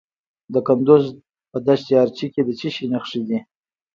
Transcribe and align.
د 0.53 0.55
کندز 0.67 1.03
په 1.51 1.57
دشت 1.67 1.87
ارچي 2.03 2.27
کې 2.33 2.41
د 2.47 2.49
څه 2.59 2.69
شي 2.75 2.85
نښې 2.91 3.21
دي؟ 3.27 3.39